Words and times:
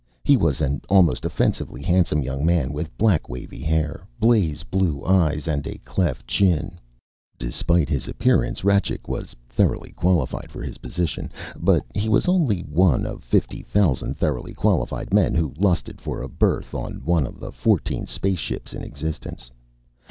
He 0.23 0.35
was 0.35 0.61
an 0.61 0.81
almost 0.89 1.25
offensively 1.25 1.83
handsome 1.83 2.23
young 2.23 2.43
man 2.43 2.73
with 2.73 2.97
black 2.97 3.29
wavy 3.29 3.59
hair, 3.61 4.07
blasé 4.19 4.63
blue 4.71 5.05
eyes 5.05 5.47
and 5.47 5.67
a 5.67 5.77
cleft 5.85 6.25
chin. 6.25 6.79
Despite 7.37 7.87
his 7.87 8.07
appearance, 8.07 8.61
Rajcik 8.63 9.07
was 9.07 9.35
thoroughly 9.47 9.91
qualified 9.91 10.49
for 10.49 10.63
his 10.63 10.79
position. 10.79 11.31
But 11.55 11.85
he 11.93 12.09
was 12.09 12.27
only 12.27 12.61
one 12.61 13.05
of 13.05 13.23
fifty 13.23 13.61
thousand 13.61 14.17
thoroughly 14.17 14.55
qualified 14.55 15.13
men 15.13 15.35
who 15.35 15.53
lusted 15.55 16.01
for 16.01 16.23
a 16.23 16.27
berth 16.27 16.73
on 16.73 17.05
one 17.05 17.27
of 17.27 17.39
the 17.39 17.51
fourteen 17.51 18.07
spaceships 18.07 18.73
in 18.73 18.81
existence. 18.83 19.51